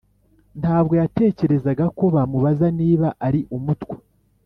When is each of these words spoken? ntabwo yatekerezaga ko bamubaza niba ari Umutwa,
ntabwo 0.61 0.93
yatekerezaga 1.01 1.85
ko 1.97 2.05
bamubaza 2.15 2.67
niba 2.79 3.07
ari 3.27 3.39
Umutwa, 3.57 3.95